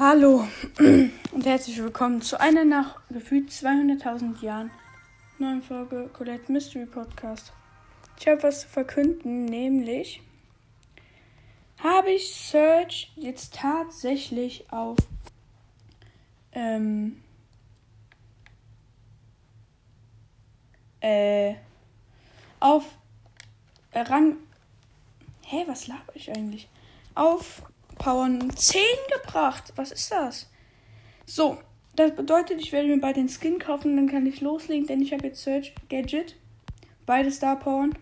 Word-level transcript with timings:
Hallo 0.00 0.46
und 0.78 1.44
herzlich 1.44 1.82
willkommen 1.82 2.22
zu 2.22 2.38
einer 2.38 2.64
nach 2.64 3.00
gefühlt 3.08 3.50
200.000 3.50 4.40
Jahren 4.44 4.70
neuen 5.40 5.60
Folge 5.60 6.08
Colette 6.12 6.52
Mystery 6.52 6.86
Podcast. 6.86 7.52
Ich 8.16 8.28
habe 8.28 8.40
was 8.44 8.60
zu 8.60 8.68
verkünden, 8.68 9.46
nämlich 9.46 10.22
habe 11.78 12.12
ich 12.12 12.32
Search 12.32 13.10
jetzt 13.16 13.54
tatsächlich 13.54 14.72
auf 14.72 14.98
ähm, 16.52 17.20
äh, 21.00 21.54
auf 22.60 22.84
Rang. 23.92 24.36
Hä, 25.44 25.64
was 25.66 25.88
laber 25.88 26.14
ich 26.14 26.30
eigentlich? 26.30 26.68
Auf 27.16 27.62
Power 27.98 28.28
10 28.54 28.80
gebracht. 29.12 29.72
Was 29.76 29.92
ist 29.92 30.10
das? 30.10 30.48
So, 31.26 31.58
das 31.94 32.14
bedeutet, 32.14 32.60
ich 32.60 32.72
werde 32.72 32.88
mir 32.88 33.00
bald 33.00 33.16
den 33.16 33.28
Skin 33.28 33.58
kaufen, 33.58 33.96
dann 33.96 34.08
kann 34.08 34.26
ich 34.26 34.40
loslegen, 34.40 34.86
denn 34.86 35.02
ich 35.02 35.12
habe 35.12 35.26
jetzt 35.26 35.42
Search 35.42 35.74
Gadget, 35.88 36.36
beide 37.06 37.30
Star 37.30 37.58
Powern 37.58 37.92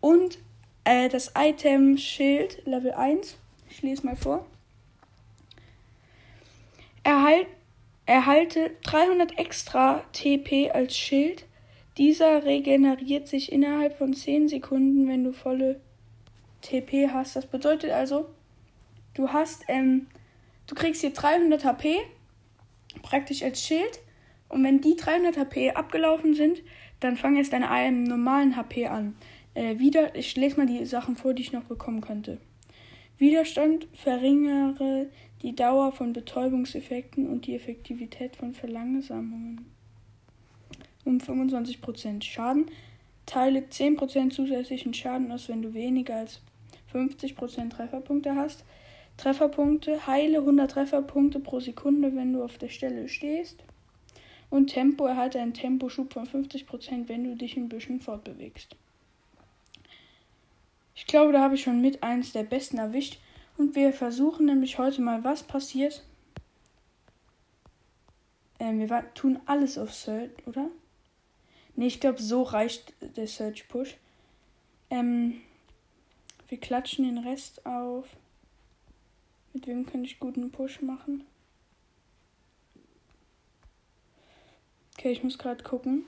und 0.00 0.38
äh, 0.84 1.08
das 1.08 1.32
Item 1.36 1.96
Schild 1.96 2.66
Level 2.66 2.92
1. 2.92 3.36
Ich 3.70 3.82
lese 3.82 4.04
mal 4.04 4.16
vor. 4.16 4.46
Erhalt, 7.02 7.46
erhalte 8.04 8.72
300 8.82 9.38
extra 9.38 10.02
TP 10.12 10.70
als 10.72 10.96
Schild. 10.96 11.44
Dieser 11.98 12.44
regeneriert 12.44 13.28
sich 13.28 13.52
innerhalb 13.52 13.96
von 13.96 14.12
10 14.12 14.48
Sekunden, 14.48 15.08
wenn 15.08 15.24
du 15.24 15.32
volle 15.32 15.80
TP 16.62 17.08
hast. 17.08 17.36
Das 17.36 17.46
bedeutet 17.46 17.90
also, 17.90 18.28
Du 19.16 19.32
hast, 19.32 19.64
ähm, 19.68 20.08
du 20.66 20.74
kriegst 20.74 21.00
hier 21.00 21.10
300 21.10 21.64
HP, 21.64 21.96
praktisch 23.00 23.42
als 23.42 23.62
Schild. 23.62 24.00
Und 24.50 24.62
wenn 24.62 24.82
die 24.82 24.94
300 24.94 25.38
HP 25.38 25.70
abgelaufen 25.70 26.34
sind, 26.34 26.62
dann 27.00 27.16
fang 27.16 27.36
jetzt 27.36 27.54
deine 27.54 27.70
einem 27.70 28.04
normalen 28.04 28.56
HP 28.56 28.88
an. 28.88 29.16
Äh, 29.54 29.78
wieder, 29.78 30.14
ich 30.14 30.36
lese 30.36 30.58
mal 30.58 30.66
die 30.66 30.84
Sachen 30.84 31.16
vor, 31.16 31.32
die 31.32 31.42
ich 31.42 31.52
noch 31.52 31.64
bekommen 31.64 32.02
könnte. 32.02 32.38
Widerstand 33.16 33.88
verringere 33.94 35.06
die 35.40 35.56
Dauer 35.56 35.92
von 35.92 36.12
Betäubungseffekten 36.12 37.26
und 37.26 37.46
die 37.46 37.54
Effektivität 37.54 38.36
von 38.36 38.52
Verlangsamungen. 38.52 39.64
Um 41.06 41.18
25% 41.18 42.22
Schaden. 42.22 42.66
Teile 43.24 43.60
10% 43.60 44.30
zusätzlichen 44.30 44.92
Schaden 44.92 45.32
aus, 45.32 45.48
wenn 45.48 45.62
du 45.62 45.72
weniger 45.72 46.16
als 46.16 46.42
50% 46.92 47.70
Trefferpunkte 47.70 48.36
hast. 48.36 48.62
Trefferpunkte. 49.16 50.06
Heile 50.06 50.38
100 50.38 50.70
Trefferpunkte 50.70 51.40
pro 51.40 51.60
Sekunde, 51.60 52.14
wenn 52.14 52.32
du 52.32 52.42
auf 52.42 52.58
der 52.58 52.68
Stelle 52.68 53.08
stehst. 53.08 53.62
Und 54.50 54.68
Tempo 54.68 55.06
erhalte 55.06 55.40
einen 55.40 55.54
Temposchub 55.54 56.12
von 56.12 56.26
50%, 56.26 57.08
wenn 57.08 57.24
du 57.24 57.36
dich 57.36 57.56
ein 57.56 57.68
bisschen 57.68 58.00
fortbewegst. 58.00 58.76
Ich 60.94 61.06
glaube, 61.06 61.32
da 61.32 61.40
habe 61.40 61.56
ich 61.56 61.62
schon 61.62 61.80
mit 61.80 62.02
eins 62.02 62.32
der 62.32 62.44
besten 62.44 62.78
erwischt. 62.78 63.18
Und 63.58 63.74
wir 63.74 63.92
versuchen 63.92 64.46
nämlich 64.46 64.78
heute 64.78 65.00
mal, 65.00 65.24
was 65.24 65.42
passiert. 65.42 66.04
Ähm, 68.58 68.80
wir 68.80 69.14
tun 69.14 69.40
alles 69.46 69.78
auf 69.78 69.92
Search, 69.92 70.30
oder? 70.46 70.70
Ne, 71.74 71.86
ich 71.86 72.00
glaube, 72.00 72.20
so 72.20 72.42
reicht 72.42 72.94
der 73.16 73.26
Search 73.26 73.68
Push. 73.68 73.96
Ähm, 74.90 75.40
wir 76.48 76.58
klatschen 76.58 77.04
den 77.04 77.18
Rest 77.18 77.66
auf. 77.66 78.06
Mit 79.56 79.66
wem 79.68 79.86
kann 79.86 80.04
ich 80.04 80.20
guten 80.20 80.50
Push 80.50 80.82
machen? 80.82 81.24
Okay, 84.92 85.12
ich 85.12 85.22
muss 85.24 85.38
gerade 85.38 85.64
gucken. 85.64 86.04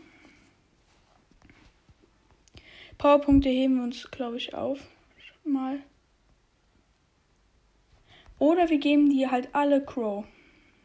Powerpunkte 2.98 3.48
heben 3.48 3.76
wir 3.76 3.84
uns, 3.84 4.10
glaube 4.10 4.36
ich, 4.36 4.52
auf. 4.52 4.80
Mal. 5.44 5.80
Oder 8.38 8.68
wir 8.68 8.76
geben 8.76 9.08
die 9.08 9.28
halt 9.28 9.48
alle 9.54 9.82
Crow. 9.82 10.26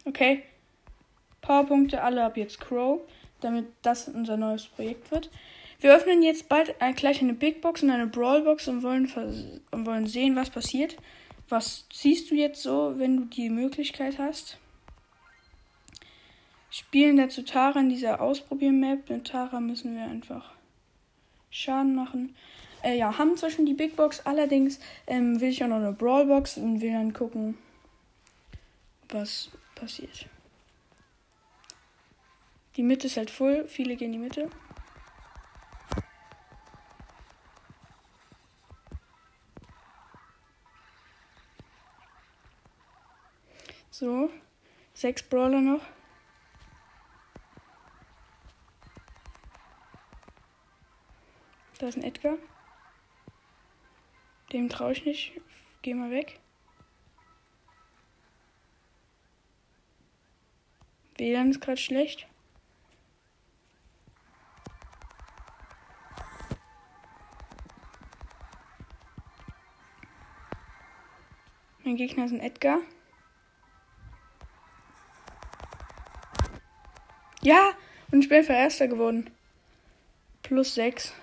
Okay? 0.05 0.43
Powerpunkte 1.41 2.01
alle 2.01 2.23
ab 2.23 2.37
jetzt 2.37 2.61
Crow, 2.61 3.01
damit 3.41 3.65
das 3.81 4.07
unser 4.07 4.37
neues 4.37 4.67
Projekt 4.67 5.11
wird. 5.11 5.29
Wir 5.81 5.93
öffnen 5.93 6.23
jetzt 6.23 6.47
bald 6.47 6.73
gleich 6.95 7.21
eine 7.21 7.33
Big 7.33 7.59
Box 7.59 7.83
und 7.83 7.89
eine 7.89 8.07
Brawl 8.07 8.43
Box 8.43 8.69
und 8.69 8.83
wollen, 8.83 9.11
und 9.71 9.85
wollen 9.85 10.07
sehen, 10.07 10.37
was 10.37 10.49
passiert. 10.49 10.95
Was 11.49 11.85
siehst 11.91 12.31
du 12.31 12.35
jetzt 12.35 12.63
so, 12.63 12.93
wenn 12.97 13.17
du 13.17 13.25
die 13.25 13.49
Möglichkeit 13.49 14.17
hast? 14.17 14.57
Spielen 16.69 17.17
dazu 17.17 17.43
Tara 17.43 17.79
in 17.79 17.89
dieser 17.89 18.21
Ausprobier-Map. 18.21 19.09
Mit 19.09 19.27
Tara 19.27 19.59
müssen 19.59 19.95
wir 19.95 20.05
einfach 20.05 20.53
Schaden 21.51 21.93
machen. 21.93 22.35
Äh, 22.83 22.97
ja, 22.97 23.17
haben 23.17 23.37
zwar 23.37 23.49
schon 23.49 23.65
die 23.65 23.75
Big 23.75 23.95
Box, 23.95 24.21
allerdings 24.25 24.79
ähm, 25.07 25.39
will 25.39 25.49
ich 25.49 25.63
auch 25.63 25.67
noch 25.67 25.77
eine 25.77 25.93
Brawl 25.93 26.25
Box 26.25 26.57
und 26.57 26.81
will 26.81 26.91
dann 26.91 27.13
gucken, 27.13 27.57
was 29.09 29.51
passiert. 29.75 30.27
Die 32.75 32.83
Mitte 32.83 33.07
ist 33.07 33.17
halt 33.17 33.29
voll, 33.29 33.67
viele 33.67 33.95
gehen 33.95 34.07
in 34.07 34.13
die 34.13 34.25
Mitte. 34.25 34.49
So, 44.03 44.29
sechs 44.93 45.23
Brawler 45.23 45.61
noch. 45.61 45.81
Da 51.79 51.87
ist 51.87 51.95
ein 51.95 52.03
Edgar. 52.03 52.37
Dem 54.51 54.67
traue 54.67 54.91
ich 54.91 55.05
nicht. 55.05 55.41
Geh 55.83 55.93
mal 55.93 56.11
weg. 56.11 56.41
WLAN 61.15 61.51
ist 61.51 61.61
gerade 61.61 61.77
schlecht. 61.77 62.27
Mein 71.85 71.95
Gegner 71.95 72.25
ist 72.25 72.33
ein 72.33 72.41
Edgar. 72.41 72.79
Ja, 77.43 77.73
und 78.11 78.21
ich 78.21 78.29
bin 78.29 78.43
für 78.43 78.53
Erster 78.53 78.87
geworden. 78.87 79.29
Plus 80.43 80.75
6. 80.75 81.13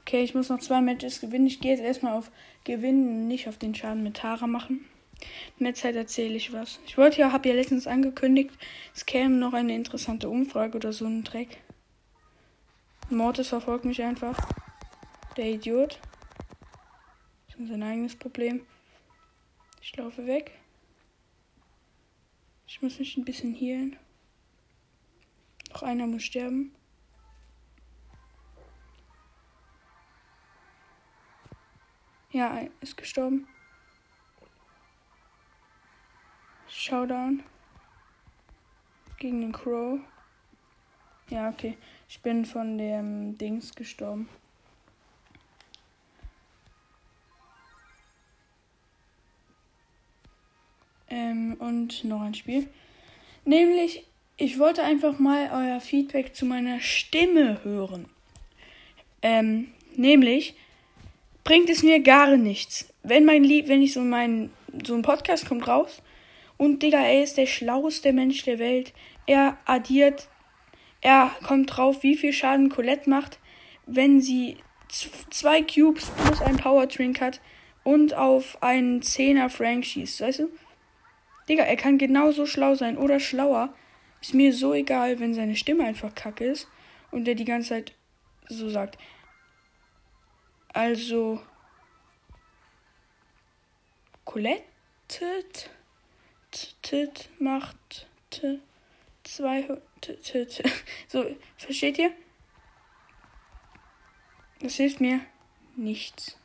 Okay, 0.00 0.22
ich 0.22 0.34
muss 0.34 0.48
noch 0.48 0.60
zwei 0.60 0.80
Matches 0.80 1.20
gewinnen. 1.20 1.46
Ich 1.46 1.60
gehe 1.60 1.72
jetzt 1.72 1.82
erstmal 1.82 2.14
auf 2.14 2.30
Gewinnen, 2.64 3.28
nicht 3.28 3.48
auf 3.48 3.58
den 3.58 3.74
Schaden 3.74 4.02
mit 4.02 4.16
Tara 4.16 4.46
machen. 4.46 4.86
In 5.58 5.64
der 5.64 5.74
Zeit 5.74 5.94
erzähle 5.94 6.36
ich 6.36 6.52
was. 6.52 6.80
Ich 6.86 6.96
wollte 6.96 7.20
ja, 7.20 7.32
habe 7.32 7.48
ja 7.48 7.54
letztens 7.54 7.86
angekündigt, 7.86 8.50
es 8.94 9.04
käme 9.04 9.36
noch 9.36 9.52
eine 9.52 9.74
interessante 9.74 10.28
Umfrage 10.28 10.76
oder 10.76 10.92
so 10.92 11.04
ein 11.04 11.22
Dreck. 11.22 11.58
Mortis 13.10 13.48
verfolgt 13.48 13.84
mich 13.84 14.02
einfach. 14.02 14.36
Der 15.36 15.50
Idiot. 15.50 16.00
Das 17.48 17.60
ist 17.60 17.68
sein 17.68 17.82
eigenes 17.82 18.16
Problem. 18.16 18.66
Ich 19.82 19.94
laufe 19.96 20.26
weg. 20.26 20.52
Ich 22.66 22.80
muss 22.80 22.98
mich 22.98 23.16
ein 23.18 23.24
bisschen 23.24 23.54
healen. 23.54 23.98
Noch 25.72 25.82
einer 25.82 26.06
muss 26.06 26.24
sterben. 26.24 26.74
Ja, 32.30 32.60
ist 32.80 32.96
gestorben. 32.96 33.46
Showdown. 36.68 37.42
Gegen 39.18 39.40
den 39.40 39.52
Crow. 39.52 40.00
Ja, 41.30 41.48
okay. 41.48 41.78
Ich 42.08 42.20
bin 42.20 42.44
von 42.44 42.76
dem 42.76 43.38
Dings 43.38 43.74
gestorben. 43.74 44.28
Ähm, 51.08 51.56
und 51.58 52.04
noch 52.04 52.20
ein 52.20 52.34
Spiel. 52.34 52.68
Nämlich 53.44 54.06
ich 54.36 54.58
wollte 54.58 54.82
einfach 54.82 55.18
mal 55.18 55.50
euer 55.52 55.80
Feedback 55.80 56.34
zu 56.34 56.46
meiner 56.46 56.80
Stimme 56.80 57.62
hören. 57.64 58.06
Ähm, 59.22 59.68
nämlich 59.94 60.54
bringt 61.44 61.70
es 61.70 61.82
mir 61.82 62.00
gar 62.00 62.36
nichts. 62.36 62.92
Wenn 63.02 63.24
mein 63.24 63.44
Lied, 63.44 63.68
wenn 63.68 63.82
ich 63.82 63.92
so 63.92 64.00
mein, 64.00 64.50
so 64.84 64.94
ein 64.94 65.02
Podcast 65.02 65.46
kommt 65.46 65.68
raus 65.68 66.02
und 66.56 66.82
Digga, 66.82 67.00
er 67.00 67.22
ist 67.22 67.36
der 67.36 67.46
schlauste 67.46 68.12
Mensch 68.12 68.42
der 68.44 68.58
Welt. 68.58 68.92
Er 69.26 69.58
addiert, 69.64 70.28
er 71.00 71.30
kommt 71.46 71.76
drauf, 71.76 72.02
wie 72.02 72.16
viel 72.16 72.32
Schaden 72.32 72.68
Colette 72.68 73.10
macht, 73.10 73.38
wenn 73.86 74.20
sie 74.20 74.56
zwei 75.30 75.62
Cubes 75.62 76.10
plus 76.10 76.40
ein 76.40 76.56
Power 76.56 76.86
Drink 76.86 77.20
hat 77.20 77.40
und 77.82 78.14
auf 78.14 78.62
einen 78.62 79.00
10er 79.02 79.48
Frank 79.48 79.84
schießt, 79.84 80.20
weißt 80.20 80.40
du? 80.40 80.48
Digga, 81.48 81.64
er 81.64 81.76
kann 81.76 81.98
genauso 81.98 82.46
schlau 82.46 82.74
sein 82.74 82.96
oder 82.96 83.18
schlauer. 83.18 83.74
Ist 84.22 84.34
mir 84.34 84.54
so 84.54 84.72
egal, 84.72 85.18
wenn 85.18 85.34
seine 85.34 85.56
Stimme 85.56 85.84
einfach 85.84 86.14
kacke 86.14 86.44
ist 86.44 86.68
und 87.10 87.24
der 87.24 87.34
die 87.34 87.44
ganze 87.44 87.70
Zeit 87.70 87.92
so 88.48 88.70
sagt. 88.70 88.96
Also. 90.68 91.42
Colette 94.24 94.62
macht 97.38 98.06
zwei. 99.24 99.68
So, 101.08 101.36
versteht 101.56 101.98
ihr? 101.98 102.12
Das 104.60 104.76
hilft 104.76 105.00
mir 105.00 105.20
nichts. 105.76 106.38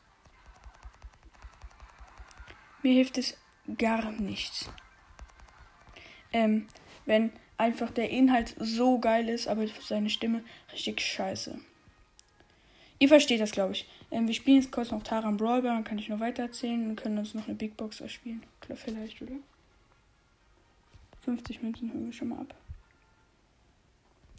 Mir 2.84 2.94
hilft 2.94 3.18
es 3.18 3.38
gar 3.78 4.12
nichts. 4.12 4.70
Ähm, 6.34 6.68
wenn 7.06 7.32
einfach 7.58 7.92
der 7.92 8.10
Inhalt 8.10 8.56
so 8.60 9.00
geil 9.00 9.30
ist, 9.30 9.48
aber 9.48 9.66
seine 9.82 10.10
Stimme 10.10 10.44
richtig 10.72 11.02
scheiße. 11.02 11.60
Ihr 13.00 13.08
versteht 13.08 13.42
das, 13.42 13.52
glaube 13.52 13.74
ich. 13.74 13.88
Ähm, 14.10 14.28
wir 14.28 14.34
spielen 14.34 14.58
jetzt 14.58 14.72
kurz 14.72 14.92
noch 14.92 15.04
Taran 15.04 15.38
Brawlball, 15.38 15.74
dann 15.74 15.84
kann 15.84 16.00
ich 16.00 16.10
noch 16.10 16.20
weiter 16.20 16.44
erzählen 16.44 16.90
und 16.90 16.96
können 16.96 17.18
uns 17.18 17.34
noch 17.34 17.48
eine 17.48 17.56
Big 17.56 17.78
Box 17.78 18.02
erspielen. 18.02 18.44
Klar, 18.62 18.78
vielleicht, 18.78 19.22
oder? 19.22 19.36
50 21.26 21.62
Münzen 21.62 21.94
hören 21.94 22.06
wir 22.06 22.14
schon 22.14 22.30
mal 22.30 22.40
ab. 22.40 22.56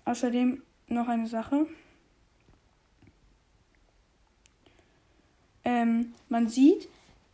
Außerdem 0.06 0.62
noch 0.88 1.06
eine 1.06 1.26
Sache. 1.26 1.66
Ähm, 5.64 6.14
man 6.30 6.48
sieht 6.48 6.88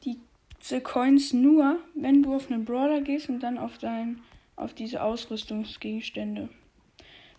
diese 0.04 0.80
Coins 0.80 1.32
nur, 1.32 1.78
wenn 1.94 2.22
du 2.22 2.34
auf 2.34 2.50
einen 2.50 2.64
Brawler 2.64 3.00
gehst 3.00 3.28
und 3.28 3.40
dann 3.40 3.58
auf 3.58 3.78
dein, 3.78 4.22
auf 4.56 4.74
diese 4.74 5.02
Ausrüstungsgegenstände. 5.02 6.48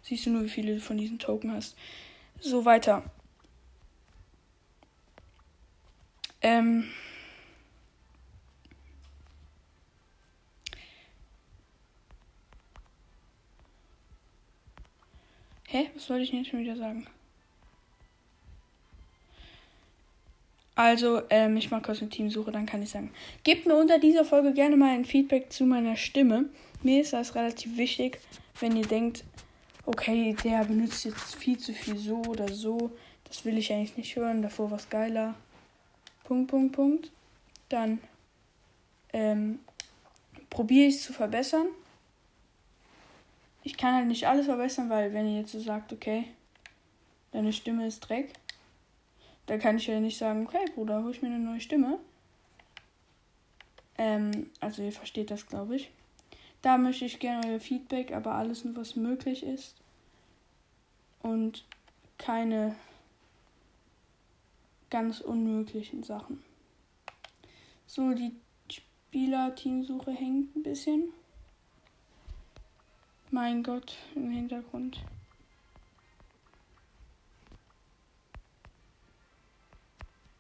Siehst 0.01 0.25
du 0.25 0.29
nur, 0.29 0.44
wie 0.44 0.50
viele 0.50 0.79
von 0.79 0.97
diesen 0.97 1.19
Token 1.19 1.51
hast. 1.51 1.77
So 2.39 2.65
weiter. 2.65 3.03
Ähm. 6.41 6.91
Hä? 15.68 15.89
Was 15.95 16.09
wollte 16.09 16.23
ich 16.23 16.29
denn 16.29 16.39
jetzt 16.39 16.51
schon 16.51 16.59
wieder 16.59 16.77
sagen? 16.77 17.07
Also, 20.75 21.22
ähm, 21.30 21.56
ich 21.56 21.72
mache 21.72 21.83
kurz 21.83 22.01
eine 22.01 22.10
Teamsuche, 22.10 22.51
dann 22.51 22.66
kann 22.66 22.83
ich 22.83 22.89
sagen. 22.89 23.12
Gebt 23.44 23.66
mir 23.66 23.77
unter 23.77 23.98
dieser 23.98 24.25
Folge 24.25 24.54
gerne 24.54 24.75
mal 24.75 24.94
ein 24.94 25.06
Feedback 25.06 25.51
zu 25.51 25.66
meiner 25.66 25.95
Stimme. 25.95 26.50
Mir 26.83 27.01
ist 27.01 27.13
das 27.13 27.33
relativ 27.36 27.77
wichtig, 27.77 28.19
wenn 28.60 28.75
ihr 28.75 28.86
denkt, 28.86 29.24
okay, 29.86 30.36
der 30.44 30.66
benutzt 30.66 31.06
jetzt 31.06 31.36
viel 31.36 31.57
zu 31.57 31.74
viel 31.74 31.98
so 31.98 32.18
oder 32.24 32.50
so. 32.50 32.92
Das 33.24 33.45
will 33.45 33.57
ich 33.57 33.72
eigentlich 33.72 33.95
nicht 33.95 34.16
hören. 34.18 34.42
Davor 34.42 34.69
was 34.69 34.89
geiler. 34.89 35.36
Punkt, 36.25 36.51
Punkt, 36.51 36.75
Punkt. 36.75 37.12
Dann 37.69 38.00
ähm, 39.13 39.60
probiere 40.50 40.88
ich 40.88 40.95
es 40.95 41.04
zu 41.04 41.13
verbessern. 41.13 41.68
Ich 43.63 43.78
kann 43.78 43.95
halt 43.95 44.07
nicht 44.07 44.28
alles 44.28 44.45
verbessern, 44.45 44.89
weil 44.89 45.13
wenn 45.13 45.28
ihr 45.28 45.39
jetzt 45.39 45.54
so 45.54 45.60
sagt, 45.60 45.94
okay, 45.94 46.25
deine 47.31 47.54
Stimme 47.54 47.88
ist 47.88 48.01
Dreck 48.01 48.33
da 49.45 49.57
kann 49.57 49.77
ich 49.77 49.88
ja 49.88 50.00
nicht 50.00 50.18
sagen, 50.18 50.47
okay, 50.47 50.65
Bruder, 50.74 51.03
hol 51.03 51.12
ich 51.12 51.21
mir 51.21 51.27
eine 51.27 51.39
neue 51.39 51.62
Stimme. 51.62 52.00
Ähm, 53.97 54.50
also 54.59 54.81
ihr 54.81 54.92
versteht 54.92 55.31
das, 55.31 55.47
glaube 55.47 55.75
ich. 55.75 55.92
Da 56.62 56.77
möchte 56.77 57.06
ich 57.06 57.19
gerne 57.19 57.47
euer 57.47 57.59
Feedback, 57.59 58.12
aber 58.12 58.33
alles 58.33 58.65
nur, 58.65 58.75
was 58.75 58.95
möglich 58.95 59.44
ist. 59.44 59.75
Und 61.21 61.63
keine 62.18 62.75
ganz 64.89 65.21
unmöglichen 65.21 66.03
Sachen. 66.03 66.44
So, 67.86 68.13
die 68.13 68.31
Spieler-Teamsuche 68.71 70.12
hängt 70.12 70.56
ein 70.56 70.63
bisschen. 70.63 71.09
Mein 73.31 73.63
Gott, 73.63 73.95
im 74.15 74.31
Hintergrund. 74.31 75.03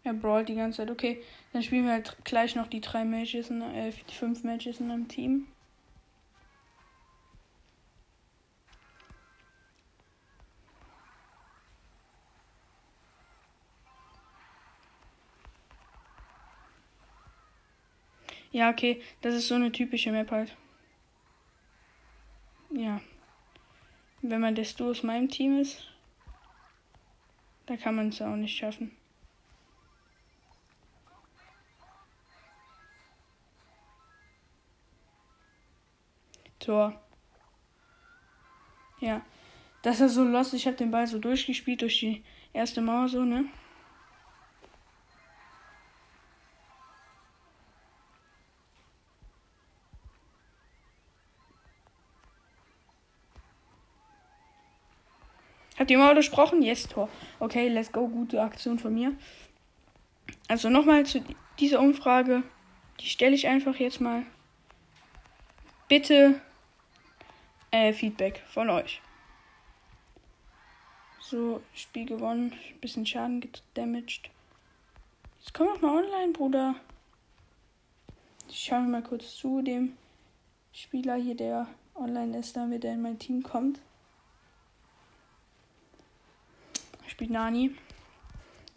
Er 0.05 0.13
brawlt 0.13 0.47
die 0.49 0.55
ganze 0.55 0.77
Zeit. 0.77 0.91
Okay, 0.91 1.23
dann 1.51 1.63
spielen 1.63 1.85
wir 1.85 1.93
halt 1.93 2.15
gleich 2.23 2.55
noch 2.55 2.67
die 2.67 2.79
drei 2.79 3.03
Matches, 3.03 3.49
in, 3.49 3.61
äh, 3.63 3.91
die 3.91 4.13
fünf 4.13 4.43
Matches 4.43 4.79
in 4.79 4.91
einem 4.91 5.07
Team. 5.07 5.47
Ja, 18.51 18.69
okay, 18.69 19.01
das 19.21 19.33
ist 19.33 19.47
so 19.47 19.55
eine 19.55 19.71
typische 19.71 20.11
Map 20.11 20.29
halt. 20.29 20.55
Ja. 22.69 23.01
Wenn 24.21 24.39
man 24.39 24.53
desto 24.53 24.91
aus 24.91 25.01
meinem 25.01 25.29
Team 25.29 25.59
ist, 25.59 25.83
da 27.65 27.75
kann 27.75 27.95
man 27.95 28.09
es 28.09 28.21
auch 28.21 28.35
nicht 28.35 28.55
schaffen. 28.55 28.95
Tor. 36.65 36.99
Ja. 38.99 39.21
Das 39.81 39.99
ist 39.99 40.15
so 40.15 40.23
los. 40.23 40.53
Ich 40.53 40.65
habe 40.65 40.75
den 40.75 40.89
Ball 40.89 41.05
so 41.05 41.19
durchgespielt 41.19 41.81
durch 41.81 41.99
die 41.99 42.23
erste 42.53 42.81
Mauer 42.81 43.07
so, 43.07 43.23
ne? 43.23 43.45
Hat 55.77 55.89
die 55.89 55.97
Mauer 55.97 56.13
durchbrochen? 56.13 56.63
Yes, 56.63 56.87
Tor. 56.87 57.09
Okay, 57.39 57.67
let's 57.67 57.91
go. 57.91 58.07
Gute 58.07 58.41
Aktion 58.41 58.79
von 58.79 58.93
mir. 58.93 59.13
Also 60.47 60.69
nochmal 60.69 61.05
zu 61.05 61.23
dieser 61.59 61.79
Umfrage. 61.79 62.41
Die 63.01 63.07
stelle 63.07 63.35
ich 63.35 63.47
einfach 63.47 63.75
jetzt 63.75 64.01
mal. 64.01 64.25
Bitte 65.87 66.41
äh, 67.75 67.93
Feedback 67.93 68.41
von 68.47 68.69
euch. 68.69 69.01
So, 71.19 71.61
Spiel 71.73 72.05
gewonnen. 72.05 72.53
Bisschen 72.79 73.05
Schaden 73.05 73.41
gedamaged. 73.41 74.29
Jetzt 75.39 75.53
komm 75.53 75.67
doch 75.67 75.81
mal 75.81 76.03
online, 76.03 76.31
Bruder. 76.31 76.75
Ich 78.47 78.59
schaue 78.63 78.83
mal 78.83 79.03
kurz 79.03 79.35
zu 79.35 79.61
dem 79.61 79.97
Spieler 80.71 81.15
hier, 81.15 81.35
der 81.35 81.67
online 81.95 82.37
ist, 82.37 82.55
damit 82.55 82.85
er 82.85 82.93
in 82.93 83.01
mein 83.01 83.19
Team 83.19 83.43
kommt. 83.43 83.79
Spielt 87.07 87.31
Nani. 87.31 87.75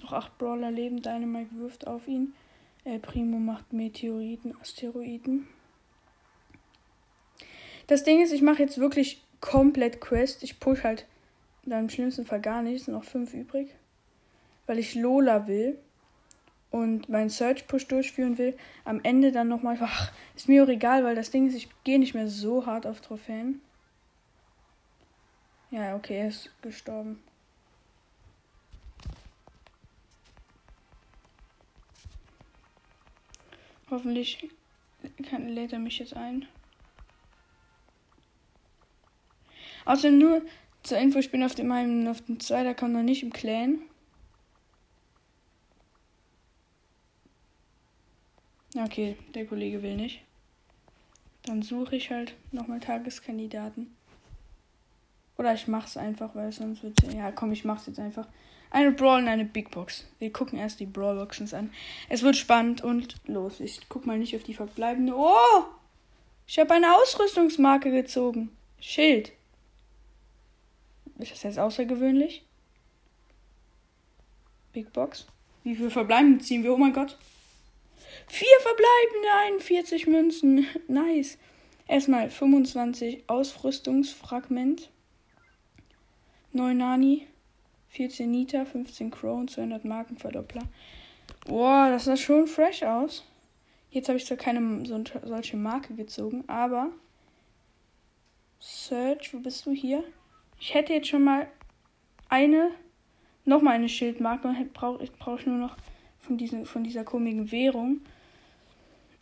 Noch 0.00 0.12
8 0.12 0.38
Brawler 0.38 0.70
leben. 0.70 1.02
Dynamite 1.02 1.54
wirft 1.56 1.86
auf 1.86 2.08
ihn. 2.08 2.34
El 2.84 2.98
Primo 2.98 3.38
macht 3.38 3.72
Meteoriten, 3.72 4.56
Asteroiden. 4.60 5.46
Das 7.88 8.04
Ding 8.04 8.22
ist, 8.22 8.32
ich 8.32 8.42
mache 8.42 8.62
jetzt 8.62 8.78
wirklich 8.78 9.20
komplett 9.40 10.00
Quest. 10.00 10.42
Ich 10.42 10.60
push 10.60 10.84
halt 10.84 11.06
dann 11.64 11.84
im 11.84 11.90
schlimmsten 11.90 12.26
Fall 12.26 12.40
gar 12.40 12.62
nicht. 12.62 12.76
Es 12.76 12.84
sind 12.84 12.94
noch 12.94 13.04
fünf 13.04 13.34
übrig. 13.34 13.74
Weil 14.66 14.78
ich 14.78 14.94
Lola 14.94 15.46
will 15.46 15.78
und 16.70 17.08
meinen 17.08 17.30
Search 17.30 17.66
Push 17.66 17.88
durchführen 17.88 18.36
will. 18.36 18.56
Am 18.84 19.00
Ende 19.02 19.32
dann 19.32 19.48
nochmal. 19.48 19.78
Ach, 19.80 20.12
ist 20.36 20.48
mir 20.48 20.64
auch 20.64 20.68
egal, 20.68 21.02
weil 21.02 21.14
das 21.14 21.30
Ding 21.30 21.48
ist, 21.48 21.54
ich 21.54 21.68
gehe 21.82 21.98
nicht 21.98 22.14
mehr 22.14 22.28
so 22.28 22.66
hart 22.66 22.86
auf 22.86 23.00
Trophäen. 23.00 23.62
Ja, 25.70 25.96
okay, 25.96 26.18
er 26.18 26.28
ist 26.28 26.50
gestorben. 26.60 27.22
Hoffentlich 33.90 34.46
lädt 35.30 35.72
er 35.72 35.78
mich 35.78 35.98
jetzt 35.98 36.14
ein. 36.14 36.46
Außerdem 39.88 40.18
nur 40.18 40.42
zur 40.82 40.98
Info, 40.98 41.18
ich 41.18 41.30
bin 41.30 41.42
auf 41.42 41.54
dem 41.54 41.72
einen, 41.72 42.08
auf 42.08 42.20
dem 42.20 42.38
zweiten 42.40 42.68
Account 42.68 42.92
noch 42.92 43.02
nicht 43.02 43.22
im 43.22 43.32
Clan. 43.32 43.78
Okay, 48.76 49.16
der 49.34 49.46
Kollege 49.46 49.82
will 49.82 49.96
nicht. 49.96 50.20
Dann 51.46 51.62
suche 51.62 51.96
ich 51.96 52.10
halt 52.10 52.34
nochmal 52.52 52.80
Tageskandidaten. 52.80 53.96
Oder 55.38 55.54
ich 55.54 55.66
mach's 55.68 55.96
einfach, 55.96 56.34
weil 56.34 56.52
sonst 56.52 56.82
wird 56.82 57.00
Ja, 57.14 57.32
komm, 57.32 57.52
ich 57.52 57.64
mach's 57.64 57.86
jetzt 57.86 57.98
einfach. 57.98 58.28
Eine 58.70 58.92
Brawl 58.92 59.22
und 59.22 59.28
eine 59.28 59.46
Big 59.46 59.70
Box. 59.70 60.06
Wir 60.18 60.30
gucken 60.30 60.58
erst 60.58 60.80
die 60.80 60.86
Brawlboxen 60.86 61.50
an. 61.54 61.72
Es 62.10 62.22
wird 62.22 62.36
spannend 62.36 62.82
und 62.82 63.14
los. 63.26 63.58
Ich 63.60 63.88
guck 63.88 64.04
mal 64.04 64.18
nicht 64.18 64.36
auf 64.36 64.42
die 64.42 64.52
verbleibende. 64.52 65.14
Oh! 65.16 65.64
Ich 66.46 66.58
habe 66.58 66.74
eine 66.74 66.94
Ausrüstungsmarke 66.94 67.90
gezogen. 67.90 68.50
Schild. 68.80 69.32
Ist 71.18 71.32
das 71.32 71.42
jetzt 71.42 71.58
außergewöhnlich? 71.58 72.44
Big 74.72 74.92
Box. 74.92 75.26
Wie 75.64 75.74
viel 75.74 75.90
verbleiben 75.90 76.40
ziehen 76.40 76.62
wir? 76.62 76.72
Oh 76.72 76.76
mein 76.76 76.92
Gott. 76.92 77.18
Vier 78.28 78.60
verbleibende 78.60 79.56
41 79.56 80.06
Münzen. 80.06 80.66
Nice. 80.88 81.38
Erstmal 81.86 82.30
25 82.30 83.24
Ausrüstungsfragment. 83.26 84.90
9 86.52 86.76
Nani. 86.76 87.26
14 87.90 88.30
Nita, 88.30 88.64
15 88.64 89.10
Crow 89.10 89.40
und 89.40 89.50
200 89.50 89.84
Markenverdoppler. 89.84 90.62
Boah, 91.46 91.88
das 91.90 92.04
sah 92.04 92.16
schon 92.16 92.46
fresh 92.46 92.82
aus. 92.82 93.24
Jetzt 93.90 94.08
habe 94.08 94.18
ich 94.18 94.26
zwar 94.26 94.36
keine 94.36 94.84
so, 94.86 95.02
solche 95.24 95.56
Marke 95.56 95.94
gezogen, 95.94 96.44
aber. 96.46 96.90
Search, 98.60 99.32
wo 99.32 99.38
bist 99.38 99.64
du 99.66 99.72
hier? 99.72 100.04
Ich 100.60 100.74
hätte 100.74 100.92
jetzt 100.92 101.08
schon 101.08 101.24
mal 101.24 101.46
eine, 102.28 102.70
nochmal 103.44 103.74
eine 103.74 103.88
Schildmarke 103.88 104.48
und 104.48 104.72
brauche 104.72 105.02
ich 105.02 105.12
brauch 105.12 105.44
nur 105.46 105.56
noch 105.56 105.76
von, 106.20 106.36
diesen, 106.36 106.66
von 106.66 106.84
dieser 106.84 107.04
komischen 107.04 107.50
Währung. 107.50 108.00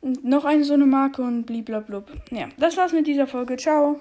Und 0.01 0.25
noch 0.25 0.45
eine 0.45 0.65
so 0.65 0.75
eine 0.75 0.87
Marke 0.87 1.23
und 1.23 1.45
bliblablub. 1.45 2.11
Ja, 2.31 2.49
das 2.59 2.77
war's 2.77 2.93
mit 2.93 3.07
dieser 3.07 3.27
Folge. 3.27 3.57
Ciao. 3.57 3.99